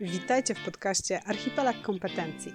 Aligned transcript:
Witajcie 0.00 0.54
w 0.54 0.64
podcaście 0.64 1.20
Archipelag 1.24 1.82
Kompetencji. 1.82 2.52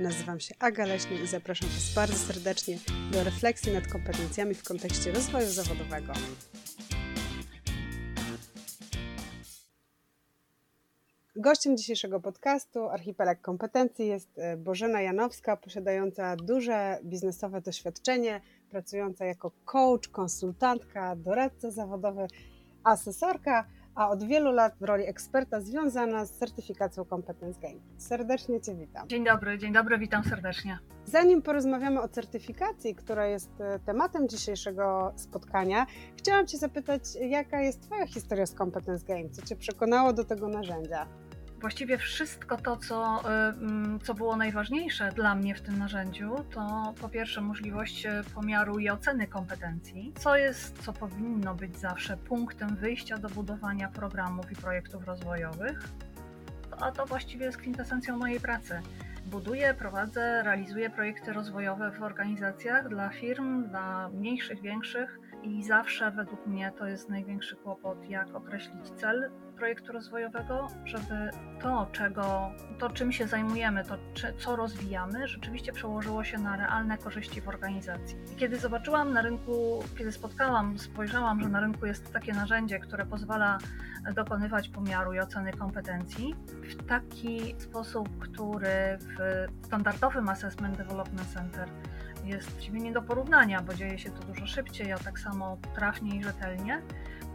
Nazywam 0.00 0.40
się 0.40 0.54
Aga 0.58 0.86
Leśny 0.86 1.16
i 1.16 1.26
zapraszam 1.26 1.68
Was 1.68 1.94
bardzo 1.94 2.14
serdecznie 2.14 2.78
do 3.12 3.24
refleksji 3.24 3.72
nad 3.72 3.86
kompetencjami 3.86 4.54
w 4.54 4.64
kontekście 4.64 5.12
rozwoju 5.12 5.46
zawodowego. 5.46 6.12
Gościem 11.36 11.76
dzisiejszego 11.76 12.20
podcastu 12.20 12.88
Archipelag 12.88 13.40
Kompetencji 13.40 14.06
jest 14.06 14.38
e, 14.38 14.56
Bożena 14.56 15.00
Janowska, 15.00 15.56
posiadająca 15.56 16.36
duże 16.36 16.98
biznesowe 17.04 17.60
doświadczenie, 17.60 18.40
pracująca 18.70 19.24
jako 19.24 19.50
coach, 19.64 20.08
konsultantka, 20.08 21.16
doradca 21.16 21.70
zawodowy, 21.70 22.26
asesorka 22.84 23.66
a 23.96 24.08
od 24.08 24.24
wielu 24.24 24.52
lat 24.52 24.74
w 24.80 24.82
roli 24.82 25.06
eksperta 25.06 25.60
związana 25.60 26.24
z 26.24 26.30
certyfikacją 26.30 27.04
Competence 27.04 27.60
Game. 27.60 27.80
Serdecznie 27.96 28.60
Cię 28.60 28.74
witam. 28.74 29.08
Dzień 29.08 29.24
dobry, 29.24 29.58
dzień 29.58 29.72
dobry, 29.72 29.98
witam 29.98 30.24
serdecznie. 30.24 30.78
Zanim 31.04 31.42
porozmawiamy 31.42 32.00
o 32.00 32.08
certyfikacji, 32.08 32.94
która 32.94 33.26
jest 33.26 33.60
e, 33.60 33.78
tematem 33.78 34.28
dzisiejszego 34.28 35.12
spotkania, 35.16 35.86
chciałam 36.16 36.46
Cię 36.46 36.58
zapytać, 36.58 37.02
jaka 37.20 37.60
jest 37.60 37.82
Twoja 37.82 38.06
historia 38.06 38.46
z 38.46 38.54
Competence 38.54 39.06
Game? 39.06 39.30
Co 39.30 39.42
Cię 39.42 39.56
przekonało 39.56 40.12
do 40.12 40.24
tego 40.24 40.48
narzędzia? 40.48 41.06
Właściwie 41.60 41.98
wszystko 41.98 42.56
to, 42.56 42.76
co, 42.76 43.20
y, 43.20 43.32
mm, 43.32 44.00
co 44.00 44.14
było 44.14 44.36
najważniejsze 44.36 45.12
dla 45.12 45.34
mnie 45.34 45.54
w 45.54 45.60
tym 45.60 45.78
narzędziu, 45.78 46.44
to 46.50 46.94
po 47.00 47.08
pierwsze 47.08 47.40
możliwość 47.40 48.06
y, 48.06 48.10
pomiaru 48.34 48.78
i 48.78 48.90
oceny 48.90 49.26
kompetencji, 49.26 50.12
co 50.18 50.36
jest, 50.36 50.82
co 50.82 50.92
powinno 50.92 51.54
być 51.54 51.76
zawsze 51.76 52.16
punktem 52.16 52.76
wyjścia 52.76 53.18
do 53.18 53.28
budowania 53.28 53.88
programów 53.88 54.52
i 54.52 54.56
projektów 54.56 55.04
rozwojowych, 55.04 55.88
a 56.80 56.92
to 56.92 57.06
właściwie 57.06 57.46
jest 57.46 57.58
kwintesencją 57.58 58.16
mojej 58.16 58.40
pracy. 58.40 58.80
Buduję, 59.26 59.74
prowadzę, 59.74 60.42
realizuję 60.42 60.90
projekty 60.90 61.32
rozwojowe 61.32 61.90
w 61.90 62.02
organizacjach 62.02 62.88
dla 62.88 63.08
firm, 63.08 63.68
dla 63.68 64.08
mniejszych, 64.08 64.62
większych 64.62 65.18
i 65.46 65.62
zawsze 65.62 66.10
według 66.10 66.46
mnie 66.46 66.72
to 66.78 66.86
jest 66.86 67.08
największy 67.08 67.56
kłopot, 67.56 68.10
jak 68.10 68.34
określić 68.34 68.90
cel 68.96 69.30
projektu 69.56 69.92
rozwojowego, 69.92 70.68
żeby 70.84 71.30
to, 71.60 71.86
czego, 71.92 72.50
to 72.78 72.90
czym 72.90 73.12
się 73.12 73.26
zajmujemy, 73.26 73.84
to 73.84 73.98
czy, 74.14 74.34
co 74.38 74.56
rozwijamy, 74.56 75.28
rzeczywiście 75.28 75.72
przełożyło 75.72 76.24
się 76.24 76.38
na 76.38 76.56
realne 76.56 76.98
korzyści 76.98 77.40
w 77.40 77.48
organizacji. 77.48 78.18
I 78.32 78.36
kiedy 78.36 78.58
zobaczyłam 78.58 79.12
na 79.12 79.22
rynku, 79.22 79.82
kiedy 79.98 80.12
spotkałam, 80.12 80.78
spojrzałam, 80.78 81.40
że 81.40 81.48
na 81.48 81.60
rynku 81.60 81.86
jest 81.86 82.12
takie 82.12 82.32
narzędzie, 82.32 82.78
które 82.78 83.06
pozwala 83.06 83.58
dokonywać 84.14 84.68
pomiaru 84.68 85.12
i 85.12 85.20
oceny 85.20 85.52
kompetencji 85.52 86.34
w 86.46 86.86
taki 86.86 87.54
sposób, 87.58 88.08
który 88.18 88.98
w 89.00 89.46
standardowym 89.66 90.28
Assessment 90.28 90.76
Development 90.76 91.28
Center 91.34 91.68
jest 92.26 92.72
nie 92.72 92.92
do 92.92 93.02
porównania, 93.02 93.62
bo 93.62 93.74
dzieje 93.74 93.98
się 93.98 94.10
to 94.10 94.22
dużo 94.22 94.46
szybciej, 94.46 94.92
a 94.92 94.98
tak 94.98 95.18
samo 95.18 95.35
trafnie 95.74 96.16
i 96.16 96.22
rzetelnie, 96.22 96.82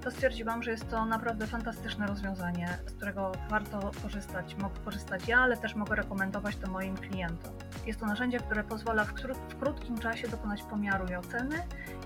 to 0.02 0.12
stwierdziłam, 0.12 0.64
że 0.64 0.72
jest 0.72 0.90
to 0.90 1.06
naprawdę 1.06 1.48
fantastyczne 1.48 2.08
rozwiązanie, 2.08 2.78
z 2.88 2.92
którego 2.92 3.32
warto 3.50 3.92
korzystać. 4.04 4.56
Mogę 4.56 4.76
korzystać 4.86 5.28
ja, 5.28 5.40
ale 5.40 5.58
też 5.58 5.76
mogę 5.76 5.96
rekomendować 5.96 6.56
to 6.56 6.72
moim 6.72 6.98
klientom. 6.98 7.54
Jest 7.86 8.00
to 8.00 8.06
narzędzie, 8.06 8.40
które 8.40 8.64
pozwala 8.64 9.06
w, 9.06 9.14
krótkim 9.60 9.98
czasie 9.98 10.28
dokonać 10.28 10.64
pomiaru 10.64 11.08
i 11.08 11.16
oceny 11.16 11.56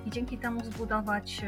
i 0.06 0.10
dzięki 0.10 0.38
temu 0.38 0.64
zbudować 0.64 1.44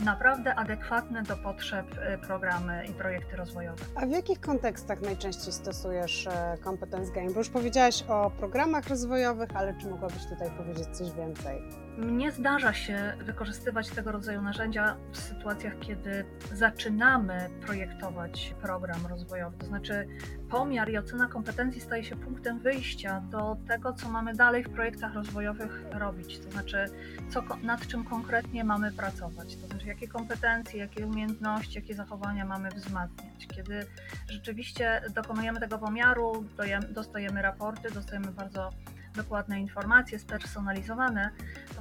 y, 0.00 0.04
naprawdę 0.04 0.54
adekwatne 0.54 1.22
do 1.22 1.36
potrzeb 1.36 1.86
y, 2.14 2.18
programy 2.18 2.86
i 2.86 2.92
projekty 2.92 3.36
rozwojowe. 3.36 3.84
A 3.94 4.06
w 4.06 4.10
jakich 4.10 4.40
kontekstach 4.40 5.00
najczęściej 5.00 5.52
stosujesz 5.52 6.26
e, 6.26 6.56
Competence 6.64 7.12
Game? 7.12 7.30
Bo 7.30 7.38
już 7.38 7.48
powiedziałaś 7.48 8.04
o 8.08 8.30
programach 8.30 8.88
rozwojowych, 8.88 9.56
ale 9.56 9.74
czy 9.80 9.88
mogłabyś 9.88 10.26
tutaj 10.26 10.50
powiedzieć 10.50 10.88
coś 10.88 11.12
więcej? 11.12 11.85
Mnie 11.96 12.32
zdarza 12.32 12.74
się 12.74 13.12
wykorzystywać 13.24 13.88
tego 13.88 14.12
rodzaju 14.12 14.42
narzędzia 14.42 14.96
w 15.12 15.16
sytuacjach, 15.16 15.78
kiedy 15.80 16.24
zaczynamy 16.52 17.50
projektować 17.66 18.54
program 18.62 19.06
rozwojowy. 19.06 19.58
To 19.58 19.66
znaczy, 19.66 20.08
pomiar 20.50 20.90
i 20.90 20.98
ocena 20.98 21.28
kompetencji 21.28 21.80
staje 21.80 22.04
się 22.04 22.16
punktem 22.16 22.58
wyjścia 22.58 23.20
do 23.20 23.56
tego, 23.68 23.92
co 23.92 24.08
mamy 24.08 24.34
dalej 24.34 24.64
w 24.64 24.70
projektach 24.70 25.14
rozwojowych 25.14 25.84
robić. 25.92 26.38
To 26.38 26.50
znaczy, 26.50 26.84
co, 27.28 27.42
nad 27.62 27.86
czym 27.86 28.04
konkretnie 28.04 28.64
mamy 28.64 28.92
pracować. 28.92 29.56
To 29.56 29.66
znaczy, 29.66 29.86
jakie 29.86 30.08
kompetencje, 30.08 30.80
jakie 30.80 31.06
umiejętności, 31.06 31.74
jakie 31.74 31.94
zachowania 31.94 32.44
mamy 32.44 32.68
wzmacniać. 32.68 33.46
Kiedy 33.56 33.86
rzeczywiście 34.28 35.02
dokonujemy 35.14 35.60
tego 35.60 35.78
pomiaru, 35.78 36.44
dostajemy 36.90 37.42
raporty, 37.42 37.90
dostajemy 37.90 38.32
bardzo 38.32 38.70
dokładne 39.16 39.60
informacje, 39.60 40.18
spersonalizowane, 40.18 41.30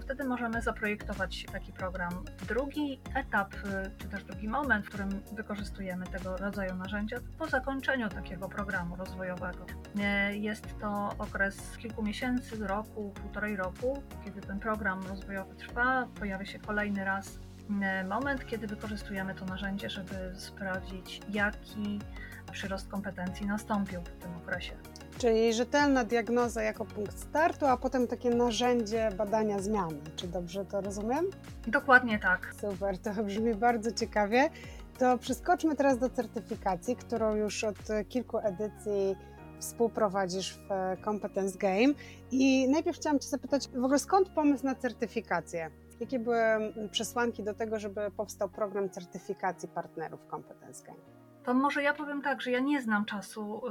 wtedy 0.06 0.24
możemy 0.24 0.62
zaprojektować 0.62 1.46
taki 1.52 1.74
program. 1.74 2.26
Drugi 2.48 3.00
etap, 3.16 3.54
y, 3.54 3.92
czy 3.98 4.08
też 4.08 4.24
drugi 4.24 4.48
moment, 4.48 4.86
w 4.86 4.90
którym 4.90 5.10
wykorzystujemy 5.32 6.06
tego 6.06 6.38
rodzaju 6.38 6.76
narzędzia, 6.76 7.18
po 7.38 7.48
zakończeniu 7.48 8.10
takiego 8.10 8.50
programu 8.50 8.96
rozwojowego. 8.96 9.66
Y, 10.32 10.38
jest 10.38 10.80
to 10.80 11.10
okres 11.18 11.78
kilku 11.78 12.04
miesięcy, 12.04 12.68
roku, 12.68 13.14
półtorej 13.22 13.56
roku, 13.56 14.04
kiedy 14.26 14.42
ten 14.42 14.60
program 14.60 15.04
rozwojowy 15.08 15.56
trwa, 15.56 16.08
pojawia 16.20 16.46
się 16.46 16.60
kolejny 16.60 17.06
raz 17.06 17.40
y, 18.04 18.08
moment, 18.08 18.46
kiedy 18.46 18.68
wykorzystujemy 18.68 19.36
to 19.36 19.46
narzędzie, 19.46 19.90
żeby 19.90 20.34
sprawdzić, 20.36 21.22
jaki 21.30 22.00
przyrost 22.52 22.88
kompetencji 22.88 23.46
nastąpił 23.46 24.02
w 24.02 24.24
tym 24.24 24.36
okresie. 24.36 24.74
Czyli 25.18 25.54
rzetelna 25.54 26.04
diagnoza 26.04 26.64
jako 26.64 26.86
punkt 26.86 27.20
startu, 27.20 27.66
a 27.66 27.78
potem 27.78 28.08
takie 28.08 28.30
narzędzie 28.30 29.10
badania 29.18 29.60
zmiany. 29.60 30.00
Czy 30.16 30.28
dobrze 30.28 30.66
to 30.66 30.82
rozumiem? 30.82 31.26
Dokładnie 31.68 32.20
tak. 32.20 32.56
Super, 32.62 32.98
to 32.98 33.24
brzmi 33.24 33.56
bardzo 33.56 33.92
ciekawie. 33.92 34.50
To 35.00 35.18
przeskoczmy 35.18 35.76
teraz 35.76 35.98
do 35.98 36.10
certyfikacji, 36.10 36.96
którą 36.96 37.36
już 37.36 37.64
od 37.64 37.78
kilku 38.10 38.38
edycji 38.38 39.16
współprowadzisz 39.60 40.54
w 40.54 40.70
Competence 41.06 41.58
Game. 41.58 41.94
I 42.32 42.70
najpierw 42.70 42.98
chciałam 42.98 43.20
Cię 43.20 43.28
zapytać, 43.28 43.68
w 43.68 43.84
ogóle 43.84 44.00
skąd 44.00 44.30
pomysł 44.30 44.66
na 44.66 44.76
certyfikację? 44.76 45.70
Jakie 46.00 46.20
były 46.20 46.38
przesłanki 46.92 47.44
do 47.44 47.54
tego, 47.54 47.80
żeby 47.80 48.12
powstał 48.12 48.50
program 48.50 48.90
certyfikacji 48.90 49.70
partnerów 49.70 50.20
Competence 50.32 50.84
Game? 50.84 51.15
To 51.46 51.54
może 51.54 51.84
ja 51.84 51.94
powiem 51.94 52.22
tak, 52.22 52.42
że 52.42 52.52
ja 52.52 52.60
nie 52.60 52.82
znam 52.82 53.06
czasu 53.06 53.62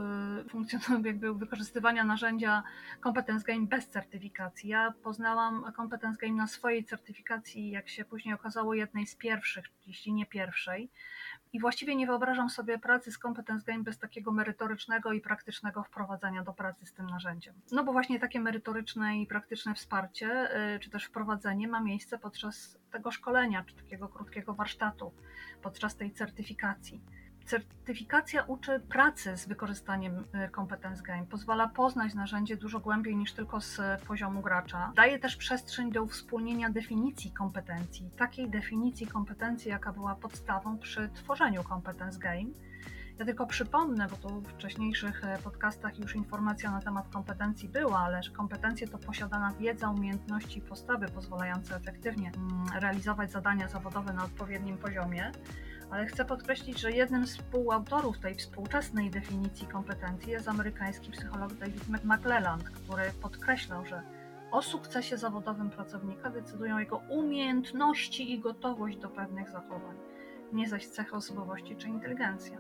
y, 0.41 0.49
funkcjonowania, 0.49 1.07
jakby 1.13 1.35
wykorzystywania 1.35 2.05
narzędzia 2.05 2.63
Competence 3.03 3.45
Game 3.47 3.67
bez 3.67 3.89
certyfikacji. 3.89 4.69
Ja 4.69 4.95
poznałam 5.03 5.73
Competence 5.77 6.19
Game 6.21 6.35
na 6.35 6.47
swojej 6.47 6.85
certyfikacji, 6.85 7.71
jak 7.71 7.89
się 7.89 8.05
później 8.05 8.35
okazało, 8.35 8.75
jednej 8.75 9.07
z 9.07 9.17
pierwszych, 9.17 9.65
jeśli 9.87 10.13
nie 10.13 10.27
pierwszej. 10.27 10.91
I 11.53 11.61
właściwie 11.61 11.97
nie 11.97 12.07
wyobrażam 12.07 12.51
sobie 12.51 12.79
pracy 12.79 13.13
z 13.13 13.19
Competence 13.19 13.65
Game 13.67 13.83
bez 13.83 13.99
takiego 13.99 14.33
merytorycznego 14.33 15.13
i 15.13 15.21
praktycznego 15.21 15.83
wprowadzania 15.83 16.43
do 16.43 16.53
pracy 16.53 16.87
z 16.87 16.93
tym 16.93 17.07
narzędziem. 17.07 17.55
No 17.73 17.85
bo 17.85 17.93
właśnie 17.93 18.21
takie 18.21 18.41
merytoryczne 18.41 19.21
i 19.21 19.27
praktyczne 19.27 19.75
wsparcie, 19.75 20.59
y, 20.75 20.81
czy 20.81 20.91
też 20.91 21.05
wprowadzenie 21.05 21.69
ma 21.69 21.81
miejsce 21.81 22.19
podczas 22.19 22.79
tego 22.91 23.11
szkolenia, 23.11 23.65
czy 23.65 23.75
takiego 23.75 24.09
krótkiego 24.09 24.55
warsztatu, 24.55 25.13
podczas 25.63 25.97
tej 25.97 26.13
certyfikacji. 26.13 27.01
Certyfikacja 27.47 28.43
uczy 28.43 28.81
pracy 28.81 29.37
z 29.37 29.47
wykorzystaniem 29.47 30.25
Competence 30.55 31.01
y, 31.01 31.07
Game, 31.07 31.27
pozwala 31.27 31.69
poznać 31.69 32.15
narzędzie 32.15 32.57
dużo 32.57 32.81
głębiej 32.81 33.17
niż 33.17 33.33
tylko 33.33 33.61
z 33.61 33.81
poziomu 34.07 34.41
gracza. 34.43 34.93
Daje 34.97 35.19
też 35.19 35.37
przestrzeń 35.37 35.93
do 35.93 36.03
uwspólnienia 36.03 36.71
definicji 36.71 37.31
kompetencji, 37.31 38.11
takiej 38.17 38.51
definicji 38.51 39.07
kompetencji, 39.07 39.71
jaka 39.71 39.93
była 39.93 40.15
podstawą 40.15 40.79
przy 40.79 41.09
tworzeniu 41.09 41.65
Competence 41.65 42.19
Game. 42.19 42.51
Ja 43.19 43.25
tylko 43.25 43.47
przypomnę, 43.47 44.09
bo 44.09 44.17
tu 44.17 44.41
w 44.41 44.49
wcześniejszych 44.49 45.25
e, 45.25 45.39
podcastach 45.39 45.99
już 45.99 46.15
informacja 46.15 46.71
na 46.71 46.81
temat 46.81 47.09
kompetencji 47.09 47.69
była, 47.69 47.99
ale 47.99 48.21
kompetencje 48.33 48.89
to 48.89 48.99
posiadana 48.99 49.53
wiedza, 49.61 49.91
umiejętności 49.91 50.59
i 50.59 50.63
postawy 50.63 51.09
pozwalające 51.09 51.77
efektywnie 51.77 52.33
mm, 52.37 52.81
realizować 52.81 53.31
zadania 53.31 53.69
zawodowe 53.69 54.13
na 54.13 54.25
odpowiednim 54.25 54.79
poziomie 54.79 55.33
ale 55.91 56.07
chcę 56.07 56.25
podkreślić, 56.25 56.81
że 56.81 56.93
jednym 56.93 57.27
z 57.27 57.37
współautorów 57.37 58.19
tej 58.19 58.35
współczesnej 58.35 59.11
definicji 59.11 59.67
kompetencji 59.67 60.33
jest 60.33 60.49
amerykański 60.49 61.11
psycholog 61.11 61.55
David 61.55 61.89
McClelland, 62.05 62.65
który 62.71 63.03
podkreślał, 63.23 63.87
że 63.87 64.03
o 64.51 64.63
sukcesie 64.63 65.19
zawodowym 65.19 65.71
pracownika 65.71 66.31
decydują 66.31 66.79
jego 66.79 66.97
umiejętności 66.97 68.33
i 68.33 68.41
gotowość 68.41 68.97
do 68.97 69.09
pewnych 69.09 69.51
zachowań, 69.51 69.97
nie 70.53 70.69
zaś 70.69 70.87
cechy 70.87 71.17
osobowości 71.17 71.77
czy 71.77 71.89
inteligencja. 71.89 72.59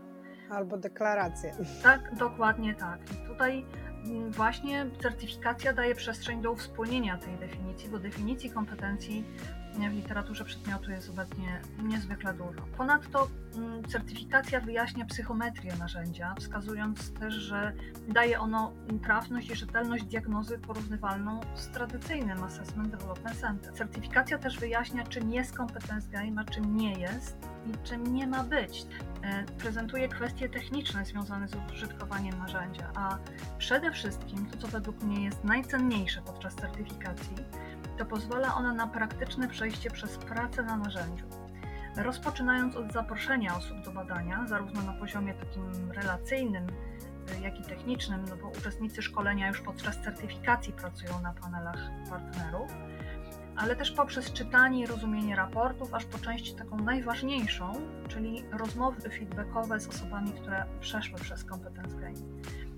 Albo 0.50 0.76
deklaracje. 0.76 1.54
Tak, 1.82 2.14
dokładnie 2.14 2.74
tak. 2.74 3.00
I 3.12 3.26
tutaj 3.26 3.66
właśnie 4.30 4.86
certyfikacja 5.02 5.72
daje 5.72 5.94
przestrzeń 5.94 6.42
do 6.42 6.52
uwspólnienia 6.52 7.18
tej 7.18 7.36
definicji, 7.36 7.88
bo 7.88 7.98
definicji 7.98 8.50
kompetencji 8.50 9.24
w 9.74 9.92
literaturze 9.92 10.44
przedmiotu 10.44 10.90
jest 10.90 11.10
obecnie 11.10 11.60
niezwykle 11.82 12.34
dużo. 12.34 12.60
Ponadto 12.76 13.28
mm, 13.56 13.84
certyfikacja 13.84 14.60
wyjaśnia 14.60 15.04
psychometrię 15.04 15.76
narzędzia, 15.78 16.34
wskazując 16.38 17.12
też, 17.12 17.34
że 17.34 17.72
daje 18.08 18.40
ono 18.40 18.72
trafność 19.02 19.50
i 19.50 19.56
rzetelność 19.56 20.04
diagnozy 20.04 20.58
porównywalną 20.58 21.40
z 21.54 21.68
tradycyjnym 21.68 22.42
Assessment 22.42 22.90
Development 22.90 23.40
Center. 23.40 23.74
Certyfikacja 23.74 24.38
też 24.38 24.58
wyjaśnia, 24.58 25.04
czym 25.04 25.32
jest 25.32 25.56
Competence 25.56 26.10
Game, 26.10 26.40
a 26.40 26.44
czym 26.44 26.76
nie 26.76 26.92
jest 26.92 27.36
i 27.66 27.88
czym 27.88 28.14
nie 28.14 28.26
ma 28.26 28.44
być. 28.44 28.86
E, 29.24 29.44
prezentuje 29.58 30.08
kwestie 30.08 30.48
techniczne 30.48 31.04
związane 31.04 31.48
z 31.48 31.54
użytkowaniem 31.72 32.38
narzędzia, 32.38 32.90
a 32.94 33.18
przede 33.58 33.92
wszystkim 33.92 34.46
to, 34.46 34.56
co 34.58 34.68
według 34.68 35.02
mnie 35.02 35.24
jest 35.24 35.44
najcenniejsze 35.44 36.22
podczas 36.22 36.54
certyfikacji, 36.54 37.36
to 37.98 38.06
pozwala 38.06 38.54
ona 38.54 38.74
na 38.74 38.86
praktyczne 38.86 39.48
przejście 39.48 39.90
przez 39.90 40.18
pracę 40.18 40.62
na 40.62 40.76
narzędziu. 40.76 41.24
Rozpoczynając 41.96 42.76
od 42.76 42.92
zaproszenia 42.92 43.56
osób 43.56 43.84
do 43.84 43.92
badania, 43.92 44.46
zarówno 44.46 44.82
na 44.82 44.92
poziomie 44.92 45.34
takim 45.34 45.92
relacyjnym, 45.92 46.66
y, 46.68 47.40
jak 47.40 47.60
i 47.60 47.62
technicznym, 47.62 48.24
no 48.28 48.36
bo 48.36 48.48
uczestnicy 48.48 49.02
szkolenia 49.02 49.48
już 49.48 49.60
podczas 49.60 50.00
certyfikacji 50.00 50.72
pracują 50.72 51.20
na 51.22 51.32
panelach 51.32 51.90
partnerów, 52.10 52.70
ale 53.56 53.76
też 53.76 53.90
poprzez 53.90 54.32
czytanie 54.32 54.82
i 54.82 54.86
rozumienie 54.86 55.36
raportów, 55.36 55.94
aż 55.94 56.04
po 56.04 56.18
część 56.18 56.52
taką 56.52 56.78
najważniejszą, 56.78 57.72
czyli 58.08 58.44
rozmowy 58.52 59.10
feedbackowe 59.10 59.80
z 59.80 59.88
osobami, 59.88 60.32
które 60.32 60.64
przeszły 60.80 61.18
przez 61.18 61.44
Competence 61.44 61.96
Game. 61.96 62.18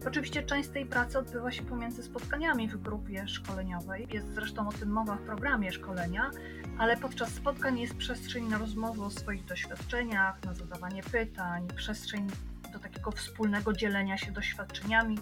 Oczywiście 0.06 0.43
część 0.43 0.69
tej 0.69 0.87
pracy 0.87 1.19
odbywa 1.19 1.52
się 1.52 1.62
pomiędzy 1.62 2.02
spotkaniami 2.02 2.69
w 2.69 2.76
grupie 2.76 3.28
szkoleniowej. 3.28 4.08
Jest 4.12 4.34
zresztą 4.34 4.69
o 4.69 4.73
tym 4.73 4.90
mowa 4.90 5.17
w 5.17 5.23
programie 5.23 5.73
szkolenia, 5.73 6.31
ale 6.78 6.96
podczas 6.96 7.28
spotkań 7.28 7.78
jest 7.78 7.96
przestrzeń 7.96 8.49
na 8.49 8.58
rozmowę 8.58 9.02
o 9.02 9.11
swoich 9.11 9.44
doświadczeniach, 9.44 10.44
na 10.44 10.55
zadawanie 10.55 11.02
pytań, 11.02 11.69
przestrzeń 11.76 12.26
do 12.73 12.78
takiego 12.78 13.11
wspólnego 13.11 13.73
dzielenia 13.73 14.19
się 14.19 14.32
doświadczeniami 14.32 15.19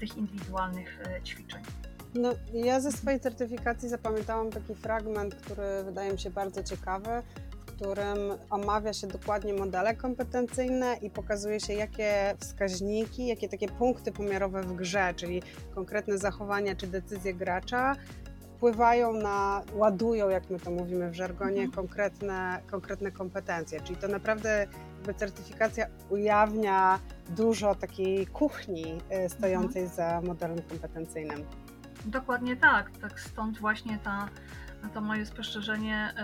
tych 0.00 0.16
indywidualnych 0.16 1.00
e, 1.00 1.22
ćwiczeń. 1.22 1.62
No, 2.18 2.32
ja 2.52 2.80
ze 2.80 2.92
swojej 2.92 3.20
certyfikacji 3.20 3.88
zapamiętałam 3.88 4.50
taki 4.50 4.74
fragment, 4.74 5.34
który 5.34 5.84
wydaje 5.84 6.12
mi 6.12 6.18
się 6.18 6.30
bardzo 6.30 6.62
ciekawy 6.62 7.22
którym 7.76 8.18
omawia 8.50 8.92
się 8.92 9.06
dokładnie 9.06 9.54
modele 9.54 9.94
kompetencyjne 9.94 10.96
i 11.02 11.10
pokazuje 11.10 11.60
się, 11.60 11.72
jakie 11.72 12.34
wskaźniki, 12.40 13.26
jakie 13.26 13.48
takie 13.48 13.68
punkty 13.68 14.12
pomiarowe 14.12 14.62
w 14.62 14.72
grze, 14.72 15.14
czyli 15.16 15.42
konkretne 15.74 16.18
zachowania 16.18 16.76
czy 16.76 16.86
decyzje 16.86 17.34
gracza, 17.34 17.96
wpływają 18.56 19.12
na, 19.12 19.62
ładują, 19.74 20.28
jak 20.28 20.50
my 20.50 20.60
to 20.60 20.70
mówimy 20.70 21.10
w 21.10 21.14
żargonie, 21.14 21.62
mhm. 21.62 21.70
konkretne, 21.70 22.62
konkretne 22.70 23.10
kompetencje. 23.10 23.80
Czyli 23.80 23.98
to 23.98 24.08
naprawdę 24.08 24.66
jakby 24.96 25.14
certyfikacja 25.14 25.86
ujawnia 26.10 26.98
dużo 27.28 27.74
takiej 27.74 28.26
kuchni 28.26 28.98
y, 29.26 29.28
stojącej 29.28 29.82
mhm. 29.82 29.96
za 29.96 30.20
modelem 30.28 30.62
kompetencyjnym. 30.62 31.44
Dokładnie 32.06 32.56
tak. 32.56 32.90
Tak 32.98 33.20
stąd 33.20 33.58
właśnie 33.58 33.98
ta 33.98 34.28
to 34.94 35.00
moje 35.00 35.26
spostrzeżenie, 35.26 36.14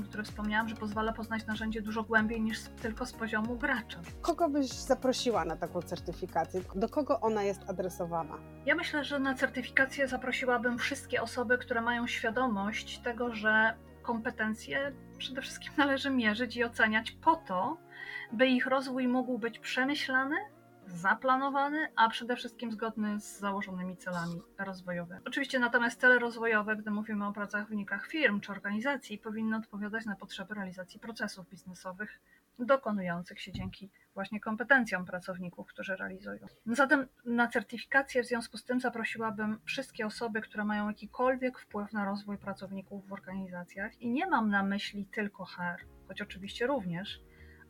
y, 0.00 0.02
które 0.02 0.22
wspomniałam, 0.22 0.68
że 0.68 0.76
pozwala 0.76 1.12
poznać 1.12 1.46
narzędzie 1.46 1.82
dużo 1.82 2.02
głębiej 2.02 2.40
niż 2.40 2.58
tylko 2.82 3.06
z 3.06 3.12
poziomu 3.12 3.56
gracza. 3.56 4.00
Kogo 4.22 4.48
byś 4.48 4.68
zaprosiła 4.68 5.44
na 5.44 5.56
taką 5.56 5.82
certyfikację? 5.82 6.60
Do 6.74 6.88
kogo 6.88 7.20
ona 7.20 7.42
jest 7.42 7.70
adresowana? 7.70 8.38
Ja 8.66 8.74
myślę, 8.74 9.04
że 9.04 9.18
na 9.18 9.34
certyfikację 9.34 10.08
zaprosiłabym 10.08 10.78
wszystkie 10.78 11.22
osoby, 11.22 11.58
które 11.58 11.80
mają 11.80 12.06
świadomość 12.06 12.98
tego, 12.98 13.34
że 13.34 13.74
kompetencje 14.02 14.92
przede 15.18 15.42
wszystkim 15.42 15.72
należy 15.76 16.10
mierzyć 16.10 16.56
i 16.56 16.64
oceniać 16.64 17.10
po 17.10 17.36
to, 17.36 17.76
by 18.32 18.46
ich 18.46 18.66
rozwój 18.66 19.08
mógł 19.08 19.38
być 19.38 19.58
przemyślany, 19.58 20.36
zaplanowany, 20.90 21.88
a 21.96 22.08
przede 22.08 22.36
wszystkim 22.36 22.72
zgodny 22.72 23.20
z 23.20 23.38
założonymi 23.38 23.96
celami 23.96 24.42
rozwojowymi. 24.58 25.20
Oczywiście 25.24 25.58
natomiast 25.58 26.00
cele 26.00 26.18
rozwojowe, 26.18 26.76
gdy 26.76 26.90
mówimy 26.90 27.26
o 27.26 27.32
wynikach 27.68 28.06
firm 28.06 28.40
czy 28.40 28.52
organizacji, 28.52 29.18
powinny 29.18 29.56
odpowiadać 29.56 30.06
na 30.06 30.16
potrzeby 30.16 30.54
realizacji 30.54 31.00
procesów 31.00 31.48
biznesowych 31.48 32.20
dokonujących 32.58 33.40
się 33.40 33.52
dzięki 33.52 33.90
właśnie 34.14 34.40
kompetencjom 34.40 35.04
pracowników, 35.04 35.68
którzy 35.68 35.96
realizują. 35.96 36.46
Zatem 36.66 37.08
na 37.24 37.48
certyfikację 37.48 38.22
w 38.22 38.26
związku 38.26 38.56
z 38.56 38.64
tym 38.64 38.80
zaprosiłabym 38.80 39.60
wszystkie 39.64 40.06
osoby, 40.06 40.40
które 40.40 40.64
mają 40.64 40.88
jakikolwiek 40.88 41.58
wpływ 41.58 41.92
na 41.92 42.04
rozwój 42.04 42.38
pracowników 42.38 43.08
w 43.08 43.12
organizacjach 43.12 44.00
i 44.00 44.10
nie 44.10 44.26
mam 44.26 44.50
na 44.50 44.62
myśli 44.62 45.06
tylko 45.06 45.44
HR, 45.44 45.84
choć 46.08 46.22
oczywiście 46.22 46.66
również, 46.66 47.20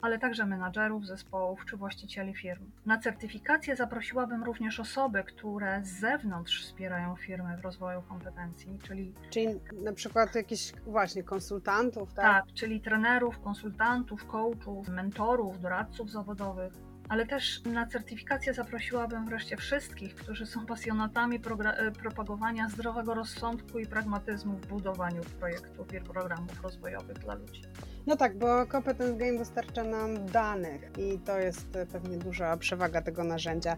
ale 0.02 0.18
także 0.18 0.46
menadżerów 0.46 1.06
zespołów 1.06 1.64
czy 1.64 1.76
właścicieli 1.76 2.34
firm. 2.34 2.70
Na 2.86 2.98
certyfikację 2.98 3.76
zaprosiłabym 3.76 4.44
również 4.44 4.80
osoby, 4.80 5.24
które 5.24 5.80
z 5.84 6.00
zewnątrz 6.00 6.62
wspierają 6.62 7.16
firmę 7.16 7.56
w 7.56 7.60
rozwoju 7.60 8.02
kompetencji, 8.02 8.78
czyli. 8.82 9.14
Czyli 9.30 9.46
na 9.84 9.92
przykład 9.92 10.34
jakichś 10.34 10.72
właśnie 10.86 11.22
konsultantów, 11.22 12.14
tak? 12.14 12.24
Tak, 12.24 12.54
czyli 12.54 12.80
trenerów, 12.80 13.40
konsultantów, 13.40 14.26
coachów, 14.26 14.88
mentorów, 14.88 15.60
doradców 15.60 16.10
zawodowych 16.10 16.72
ale 17.10 17.26
też 17.26 17.64
na 17.64 17.86
certyfikację 17.86 18.54
zaprosiłabym 18.54 19.26
wreszcie 19.26 19.56
wszystkich, 19.56 20.14
którzy 20.14 20.46
są 20.46 20.66
pasjonatami 20.66 21.36
e, 21.36 21.90
propagowania 21.90 22.68
zdrowego 22.68 23.14
rozsądku 23.14 23.78
i 23.78 23.86
pragmatyzmu 23.86 24.56
w 24.56 24.66
budowaniu 24.66 25.22
projektów 25.40 25.94
i 25.94 26.00
programów 26.00 26.62
rozwojowych 26.62 27.18
dla 27.18 27.34
ludzi. 27.34 27.62
No 28.06 28.16
tak, 28.16 28.38
bo 28.38 28.66
Competence 28.66 29.16
Game 29.16 29.38
dostarcza 29.38 29.84
nam 29.84 30.26
danych 30.26 30.90
i 30.98 31.18
to 31.18 31.38
jest 31.38 31.66
pewnie 31.92 32.16
duża 32.16 32.56
przewaga 32.56 33.02
tego 33.02 33.24
narzędzia. 33.24 33.76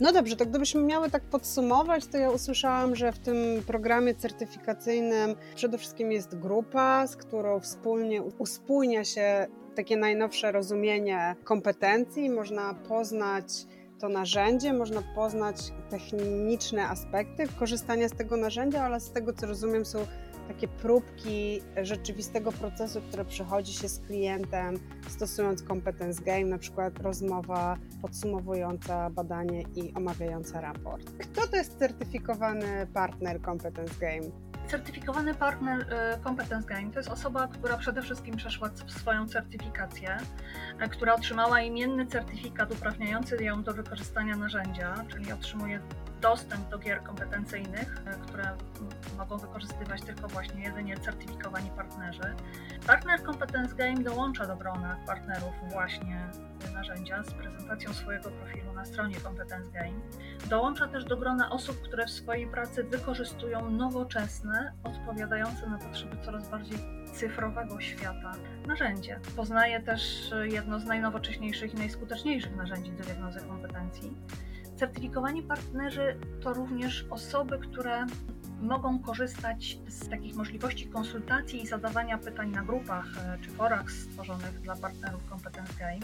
No 0.00 0.12
dobrze, 0.12 0.36
to 0.36 0.46
gdybyśmy 0.46 0.82
miały 0.82 1.10
tak 1.10 1.22
podsumować, 1.22 2.06
to 2.06 2.18
ja 2.18 2.30
usłyszałam, 2.30 2.96
że 2.96 3.12
w 3.12 3.18
tym 3.18 3.62
programie 3.66 4.14
certyfikacyjnym 4.14 5.34
przede 5.54 5.78
wszystkim 5.78 6.12
jest 6.12 6.38
grupa, 6.38 7.06
z 7.06 7.16
którą 7.16 7.60
wspólnie 7.60 8.22
uspójnia 8.22 9.04
się 9.04 9.46
takie 9.74 9.96
najnowsze 9.96 10.52
rozumienie 10.52 11.36
kompetencji, 11.44 12.30
można 12.30 12.74
poznać 12.74 13.66
to 14.00 14.08
narzędzie, 14.08 14.72
można 14.72 15.02
poznać 15.14 15.56
techniczne 15.90 16.88
aspekty 16.88 17.48
korzystania 17.58 18.08
z 18.08 18.12
tego 18.12 18.36
narzędzia, 18.36 18.84
ale 18.84 19.00
z 19.00 19.12
tego 19.12 19.32
co 19.32 19.46
rozumiem 19.46 19.84
są 19.84 20.06
takie 20.54 20.68
próbki 20.68 21.62
rzeczywistego 21.82 22.52
procesu, 22.52 23.00
które 23.00 23.24
przechodzi 23.24 23.72
się 23.72 23.88
z 23.88 24.00
klientem, 24.00 24.78
stosując 25.08 25.62
Competence 25.62 26.22
Game, 26.22 26.44
na 26.44 26.58
przykład 26.58 26.98
rozmowa 26.98 27.76
podsumowująca 28.02 29.10
badanie 29.10 29.62
i 29.62 29.94
omawiająca 29.94 30.60
raport. 30.60 31.10
Kto 31.18 31.46
to 31.46 31.56
jest 31.56 31.78
certyfikowany 31.78 32.86
partner 32.94 33.42
Competence 33.42 33.94
Game? 34.00 34.30
Certyfikowany 34.68 35.34
partner 35.34 35.80
y, 35.80 36.24
Competence 36.24 36.68
Game 36.68 36.90
to 36.90 36.98
jest 36.98 37.10
osoba, 37.10 37.48
która 37.48 37.76
przede 37.76 38.02
wszystkim 38.02 38.36
przeszła 38.36 38.70
swoją 38.86 39.28
certyfikację, 39.28 40.18
y, 40.86 40.88
która 40.88 41.14
otrzymała 41.14 41.60
imienny 41.60 42.06
certyfikat 42.06 42.72
uprawniający 42.72 43.44
ją 43.44 43.62
do 43.62 43.74
wykorzystania 43.74 44.36
narzędzia, 44.36 45.04
czyli 45.08 45.32
otrzymuje 45.32 45.80
dostęp 46.20 46.68
do 46.68 46.78
gier 46.78 47.02
kompetencyjnych, 47.02 47.96
y, 47.96 48.26
które 48.26 48.56
mogą 49.18 49.38
wykorzystywać 49.38 50.02
tylko 50.02 50.28
właśnie 50.28 50.62
jedynie 50.62 50.96
certyfikowani 50.96 51.70
partnerzy. 51.70 52.34
Partner 52.86 53.22
Competence 53.22 53.74
Game 53.74 54.02
dołącza 54.02 54.46
do 54.46 54.56
grona 54.56 54.96
partnerów 55.06 55.54
właśnie 55.70 56.28
narzędzia 56.74 57.22
z 57.22 57.32
prezentacją 57.34 57.94
swojego 57.94 58.30
profilu 58.30 58.72
na 58.72 58.84
stronie 58.84 59.20
Competence 59.20 59.70
Game. 59.70 60.00
Dołącza 60.48 60.88
też 60.88 61.04
do 61.04 61.16
grona 61.16 61.50
osób, 61.50 61.82
które 61.82 62.06
w 62.06 62.10
swojej 62.10 62.46
pracy 62.46 62.84
wykorzystują 62.84 63.70
nowoczesne, 63.70 64.72
odpowiadające 64.84 65.66
na 65.66 65.78
potrzeby 65.78 66.16
coraz 66.24 66.48
bardziej 66.48 66.78
cyfrowego 67.14 67.80
świata 67.80 68.32
narzędzie. 68.66 69.20
Poznaje 69.36 69.80
też 69.80 70.30
jedno 70.42 70.80
z 70.80 70.84
najnowocześniejszych 70.84 71.74
i 71.74 71.76
najskuteczniejszych 71.76 72.56
narzędzi 72.56 72.92
do 72.92 73.04
diagnozy 73.04 73.40
kompetencji. 73.40 74.16
Certyfikowani 74.80 75.42
partnerzy 75.42 76.16
to 76.42 76.52
również 76.52 77.06
osoby, 77.10 77.58
które 77.58 78.06
mogą 78.60 78.98
korzystać 78.98 79.78
z 79.88 80.08
takich 80.08 80.34
możliwości 80.34 80.88
konsultacji 80.88 81.62
i 81.62 81.66
zadawania 81.66 82.18
pytań 82.18 82.50
na 82.50 82.62
grupach 82.62 83.06
e, 83.18 83.38
czy 83.42 83.50
forach 83.50 83.90
stworzonych 83.90 84.60
dla 84.60 84.76
partnerów 84.76 85.28
Competence 85.28 85.72
Game 85.78 86.00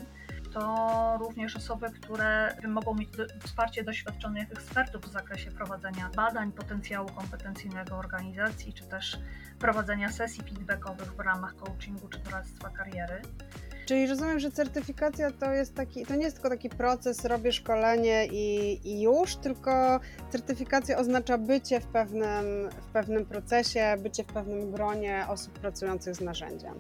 to 0.52 1.16
również 1.20 1.56
osoby, 1.56 1.90
które 1.90 2.56
mogą 2.68 2.94
mieć 2.94 3.08
wsparcie 3.44 3.84
doświadczonych 3.84 4.52
ekspertów 4.52 5.02
w 5.02 5.12
zakresie 5.12 5.50
prowadzenia 5.50 6.10
badań 6.16 6.52
potencjału 6.52 7.08
kompetencyjnego 7.08 7.96
organizacji, 7.96 8.72
czy 8.72 8.84
też 8.84 9.18
prowadzenia 9.58 10.12
sesji 10.12 10.44
feedbackowych 10.44 11.14
w 11.14 11.20
ramach 11.20 11.56
coachingu 11.56 12.08
czy 12.08 12.18
doradztwa 12.18 12.70
kariery. 12.70 13.22
Czyli 13.86 14.06
rozumiem, 14.06 14.40
że 14.40 14.50
certyfikacja 14.50 15.30
to 15.30 15.52
jest 15.52 15.74
taki, 15.74 16.06
to 16.06 16.16
nie 16.16 16.24
jest 16.24 16.36
tylko 16.36 16.48
taki 16.48 16.68
proces, 16.68 17.24
robię 17.24 17.52
szkolenie 17.52 18.26
i, 18.26 18.80
i 18.84 19.02
już, 19.02 19.36
tylko 19.36 20.00
certyfikacja 20.30 20.98
oznacza 20.98 21.38
bycie 21.38 21.80
w 21.80 21.86
pewnym, 21.86 22.70
w 22.70 22.86
pewnym 22.92 23.26
procesie, 23.26 23.96
bycie 23.98 24.24
w 24.24 24.26
pewnym 24.26 24.72
gronie 24.72 25.24
osób 25.28 25.58
pracujących 25.58 26.14
z 26.14 26.20
narzędziem. 26.20 26.74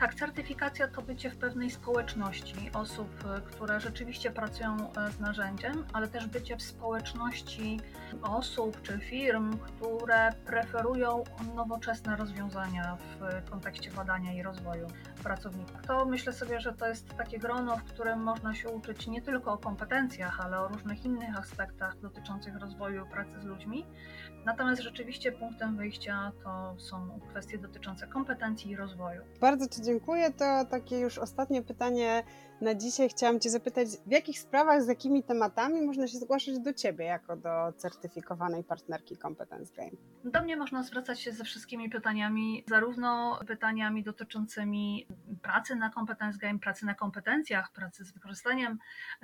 Tak, 0.00 0.14
certyfikacja 0.14 0.88
to 0.88 1.02
bycie 1.02 1.30
w 1.30 1.36
pewnej 1.36 1.70
społeczności 1.70 2.70
osób, 2.74 3.08
które 3.46 3.80
rzeczywiście 3.80 4.30
pracują 4.30 4.76
e, 4.92 5.12
z 5.12 5.20
narzędziem, 5.20 5.84
ale 5.92 6.08
też 6.08 6.26
bycie 6.26 6.56
w 6.56 6.62
społeczności 6.62 7.80
osób 8.22 8.82
czy 8.82 8.98
firm, 8.98 9.58
które 9.58 10.32
preferują 10.46 11.24
nowoczesne 11.54 12.16
rozwiązania 12.16 12.96
w 12.96 13.50
kontekście 13.50 13.90
badania 13.90 14.32
i 14.32 14.42
rozwoju 14.42 14.86
pracowników. 15.22 15.86
To 15.86 16.04
myślę 16.04 16.32
sobie, 16.32 16.60
że 16.60 16.72
to 16.72 16.88
jest 16.88 17.16
takie 17.16 17.38
grono, 17.38 17.76
w 17.76 17.84
którym 17.84 18.22
można 18.22 18.54
się 18.54 18.68
uczyć 18.68 19.06
nie 19.06 19.22
tylko 19.22 19.52
o 19.52 19.58
kompetencjach, 19.58 20.40
ale 20.40 20.60
o 20.60 20.68
różnych 20.68 21.04
innych 21.04 21.38
aspektach 21.38 22.00
dotyczących 22.00 22.56
rozwoju 22.56 23.06
pracy 23.06 23.40
z 23.40 23.44
ludźmi. 23.44 23.86
Natomiast 24.44 24.82
rzeczywiście 24.82 25.32
punktem 25.32 25.76
wyjścia 25.76 26.32
to 26.44 26.74
są 26.78 27.20
kwestie 27.30 27.58
dotyczące 27.58 28.06
kompetencji 28.06 28.70
i 28.70 28.76
rozwoju. 28.76 29.22
Bardzo 29.40 29.68
Ci 29.68 29.82
dziękuję. 29.86 30.30
To 30.30 30.64
takie 30.64 30.98
już 30.98 31.18
ostatnie 31.18 31.62
pytanie 31.62 32.22
na 32.60 32.74
dzisiaj. 32.74 33.08
Chciałam 33.08 33.40
Cię 33.40 33.50
zapytać, 33.50 33.88
w 34.06 34.10
jakich 34.10 34.38
sprawach, 34.38 34.82
z 34.82 34.88
jakimi 34.88 35.22
tematami 35.22 35.82
można 35.82 36.06
się 36.08 36.18
zgłaszać 36.18 36.58
do 36.58 36.72
Ciebie 36.72 37.04
jako 37.04 37.36
do 37.36 37.72
certyfikowanej 37.76 38.64
partnerki 38.64 39.16
Competence 39.16 39.74
Game? 39.74 39.90
Do 40.24 40.42
mnie 40.42 40.56
można 40.56 40.82
zwracać 40.82 41.20
się 41.20 41.32
ze 41.32 41.44
wszystkimi 41.44 41.90
pytaniami, 41.90 42.64
zarówno 42.68 43.40
pytaniami 43.46 44.02
dotyczącymi 44.02 45.06
pracy 45.42 45.76
na 45.76 45.90
Competence 45.90 46.38
Game, 46.38 46.58
pracy 46.58 46.86
na 46.86 46.94
kompetencjach, 46.94 47.72
pracy 47.72 48.04
z 48.04 48.12
wykorzystaniem 48.12 48.78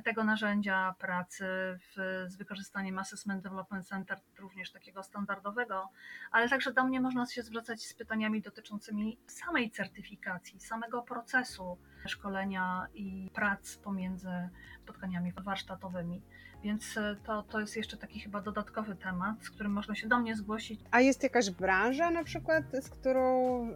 tego 0.05 0.25
narzędzia, 0.25 0.95
pracy 0.99 1.45
w, 1.79 2.25
z 2.29 2.37
wykorzystaniem 2.37 2.99
Assessment 2.99 3.43
Development 3.43 3.87
Center, 3.87 4.19
również 4.39 4.73
takiego 4.73 5.03
standardowego, 5.03 5.89
ale 6.31 6.49
także 6.49 6.73
do 6.73 6.85
mnie 6.85 7.01
można 7.01 7.27
się 7.27 7.43
zwracać 7.43 7.87
z 7.87 7.95
pytaniami 7.95 8.43
dotyczącymi 8.43 9.19
samej 9.27 9.71
certyfikacji, 9.71 10.61
samego 10.61 11.03
procesu 11.03 11.79
szkolenia 12.09 12.87
i 12.95 13.31
prac 13.35 13.77
pomiędzy 13.77 14.49
spotkaniami 14.83 15.33
warsztatowymi. 15.45 16.23
Więc 16.63 16.97
e, 16.97 17.17
to, 17.27 17.43
to 17.43 17.61
jest 17.61 17.77
jeszcze 17.77 17.97
taki 17.97 18.21
chyba 18.21 18.41
dodatkowy 18.41 18.97
temat, 18.97 19.45
z 19.45 19.51
którym 19.51 19.73
można 19.73 19.95
się 19.95 20.09
do 20.09 20.19
mnie 20.19 20.37
zgłosić. 20.37 20.81
A 20.91 21.01
jest 21.01 21.23
jakaś 21.23 21.51
branża 21.51 22.11
na 22.11 22.25
przykład, 22.25 22.65
z 22.81 22.89
którą 22.89 23.67
y, 23.69 23.75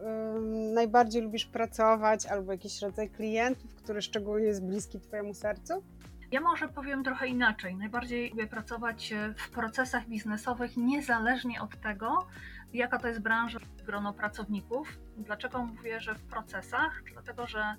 najbardziej 0.73 1.21
lubisz 1.21 1.45
pracować, 1.45 2.25
albo 2.25 2.51
jakiś 2.51 2.81
rodzaj 2.81 3.09
klientów, 3.09 3.75
który 3.75 4.01
szczególnie 4.01 4.45
jest 4.45 4.65
bliski 4.65 4.99
Twojemu 4.99 5.33
sercu? 5.33 5.83
Ja 6.31 6.41
może 6.41 6.67
powiem 6.67 7.03
trochę 7.03 7.27
inaczej. 7.27 7.75
Najbardziej 7.75 8.29
lubię 8.29 8.47
pracować 8.47 9.13
w 9.37 9.49
procesach 9.49 10.07
biznesowych, 10.07 10.77
niezależnie 10.77 11.61
od 11.61 11.81
tego, 11.81 12.27
jaka 12.73 12.99
to 12.99 13.07
jest 13.07 13.21
branża, 13.21 13.59
grono 13.85 14.13
pracowników. 14.13 14.99
Dlaczego 15.17 15.65
mówię, 15.65 15.99
że 15.99 16.15
w 16.15 16.23
procesach? 16.23 17.01
Dlatego, 17.13 17.47
że 17.47 17.75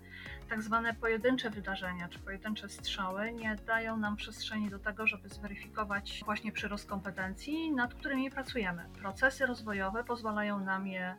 tak 0.48 0.62
zwane 0.62 0.94
pojedyncze 0.94 1.50
wydarzenia 1.50 2.08
czy 2.08 2.18
pojedyncze 2.18 2.68
strzały 2.68 3.32
nie 3.32 3.56
dają 3.66 3.96
nam 3.96 4.16
przestrzeni 4.16 4.70
do 4.70 4.78
tego, 4.78 5.06
żeby 5.06 5.28
zweryfikować 5.28 6.22
właśnie 6.24 6.52
przyrost 6.52 6.88
kompetencji, 6.88 7.72
nad 7.72 7.94
którymi 7.94 8.30
pracujemy. 8.30 8.88
Procesy 9.00 9.46
rozwojowe 9.46 10.04
pozwalają 10.04 10.60
nam 10.60 10.86
je 10.86 11.16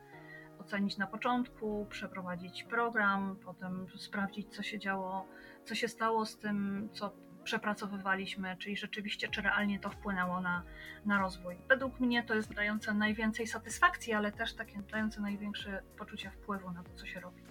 ocenić 0.59 0.97
na 0.97 1.07
początku, 1.07 1.87
przeprowadzić 1.89 2.63
program, 2.63 3.35
potem 3.45 3.87
sprawdzić, 3.97 4.55
co 4.55 4.63
się 4.63 4.79
działo, 4.79 5.25
co 5.65 5.75
się 5.75 5.87
stało 5.87 6.25
z 6.25 6.37
tym, 6.37 6.89
co 6.93 7.13
przepracowywaliśmy, 7.43 8.57
czyli 8.57 8.77
rzeczywiście, 8.77 9.27
czy 9.27 9.41
realnie 9.41 9.79
to 9.79 9.89
wpłynęło 9.89 10.41
na, 10.41 10.63
na 11.05 11.19
rozwój. 11.19 11.55
Według 11.69 11.99
mnie 11.99 12.23
to 12.23 12.35
jest 12.35 12.53
dające 12.53 12.93
najwięcej 12.93 13.47
satysfakcji, 13.47 14.13
ale 14.13 14.31
też 14.31 14.53
takie 14.53 14.81
dające 14.91 15.21
największe 15.21 15.81
poczucie 15.97 16.31
wpływu 16.31 16.71
na 16.71 16.83
to, 16.83 16.89
co 16.95 17.05
się 17.05 17.19
robi. 17.19 17.41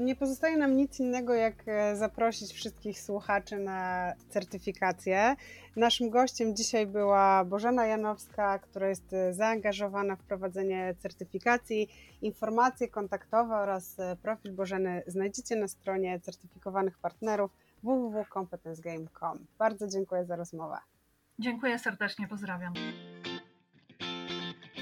Nie 0.00 0.16
pozostaje 0.16 0.56
nam 0.56 0.76
nic 0.76 1.00
innego, 1.00 1.34
jak 1.34 1.54
e, 1.66 1.96
zaprosić 1.96 2.52
wszystkich 2.52 3.00
słuchaczy 3.00 3.56
na 3.56 4.12
certyfikację. 4.28 5.36
Naszym 5.76 6.10
gościem 6.10 6.56
dzisiaj 6.56 6.86
była 6.86 7.44
Bożena 7.44 7.86
Janowska, 7.86 8.58
która 8.58 8.88
jest 8.88 9.12
e, 9.12 9.34
zaangażowana 9.34 10.16
w 10.16 10.22
prowadzenie 10.22 10.94
certyfikacji. 10.98 11.88
Informacje 12.22 12.88
kontaktowe 12.88 13.54
oraz 13.54 13.98
e, 13.98 14.16
profil 14.22 14.52
Bożeny 14.52 15.02
znajdziecie 15.06 15.56
na 15.56 15.68
stronie 15.68 16.20
certyfikowanych 16.20 16.98
partnerów 16.98 17.50
www.competencegame.com. 17.86 19.46
Bardzo 19.58 19.88
dziękuję 19.88 20.24
za 20.24 20.36
rozmowę. 20.36 20.76
Dziękuję 21.38 21.78
serdecznie, 21.78 22.28
pozdrawiam. 22.28 22.72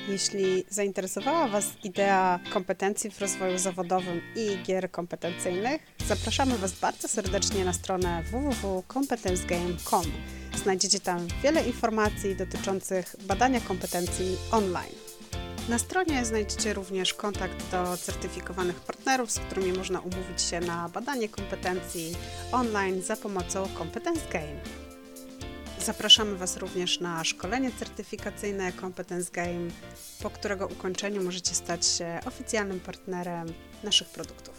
Jeśli 0.09 0.65
zainteresowała 0.69 1.49
Was 1.49 1.85
idea 1.85 2.41
kompetencji 2.53 3.11
w 3.11 3.21
rozwoju 3.21 3.59
zawodowym 3.59 4.21
i 4.37 4.63
gier 4.63 4.91
kompetencyjnych, 4.91 5.83
zapraszamy 6.07 6.59
Was 6.59 6.81
bardzo 6.81 7.09
serdecznie 7.09 7.65
na 7.65 7.73
stronę 7.73 8.23
www.competencegame.com. 8.23 10.05
Znajdziecie 10.55 11.01
tam 11.01 11.19
wiele 11.43 11.67
informacji 11.67 12.37
dotyczących 12.37 13.17
badania 13.29 13.61
kompetencji 13.61 14.37
online. 14.53 15.04
Na 15.69 15.79
stronie 15.79 16.25
znajdziecie 16.25 16.73
również 16.73 17.15
kontakt 17.15 17.71
do 17.71 17.97
certyfikowanych 17.97 18.81
partnerów, 18.81 19.31
z 19.31 19.39
którymi 19.39 19.73
można 19.73 20.01
umówić 20.01 20.43
się 20.43 20.61
na 20.61 20.89
badanie 20.89 21.29
kompetencji 21.29 22.17
online 22.53 23.03
za 23.03 23.17
pomocą 23.17 23.69
Competence 23.79 24.21
Game. 24.33 24.61
Zapraszamy 25.79 26.37
Was 26.37 26.57
również 26.57 27.01
na 27.01 27.25
szkolenie 27.25 27.71
certyfikacyjne 27.79 28.73
Competence 28.73 29.31
Game, 29.33 29.71
po 30.23 30.31
którego 30.31 30.67
ukończeniu 30.67 31.23
możecie 31.23 31.55
stać 31.55 31.87
się 31.87 32.21
oficjalnym 32.27 32.81
partnerem 32.81 33.53
naszych 33.85 34.09
produktów. 34.09 34.54